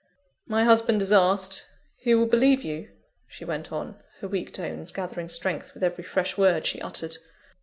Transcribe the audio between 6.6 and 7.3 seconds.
she uttered.